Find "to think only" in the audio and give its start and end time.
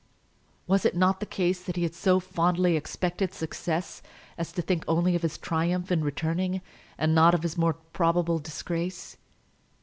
4.53-5.15